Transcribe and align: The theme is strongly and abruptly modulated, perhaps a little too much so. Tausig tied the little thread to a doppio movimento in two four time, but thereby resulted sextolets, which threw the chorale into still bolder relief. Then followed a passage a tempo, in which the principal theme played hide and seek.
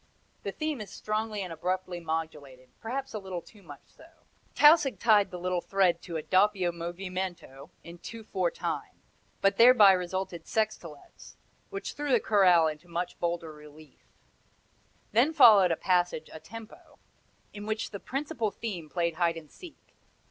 The 0.41 0.51
theme 0.51 0.81
is 0.81 0.89
strongly 0.89 1.43
and 1.43 1.53
abruptly 1.53 1.99
modulated, 1.99 2.69
perhaps 2.79 3.13
a 3.13 3.19
little 3.19 3.43
too 3.43 3.61
much 3.61 3.83
so. 3.85 4.07
Tausig 4.55 4.97
tied 4.97 5.29
the 5.29 5.37
little 5.37 5.61
thread 5.61 6.01
to 6.01 6.17
a 6.17 6.23
doppio 6.23 6.71
movimento 6.71 7.69
in 7.83 7.99
two 7.99 8.23
four 8.23 8.49
time, 8.49 9.03
but 9.41 9.57
thereby 9.57 9.91
resulted 9.91 10.45
sextolets, 10.45 11.35
which 11.69 11.93
threw 11.93 12.11
the 12.11 12.19
chorale 12.19 12.65
into 12.65 12.87
still 12.89 13.15
bolder 13.19 13.53
relief. 13.53 13.99
Then 15.11 15.33
followed 15.33 15.69
a 15.71 15.77
passage 15.77 16.31
a 16.33 16.39
tempo, 16.39 16.97
in 17.53 17.67
which 17.67 17.91
the 17.91 17.99
principal 17.99 18.49
theme 18.49 18.89
played 18.89 19.17
hide 19.17 19.37
and 19.37 19.51
seek. 19.51 19.93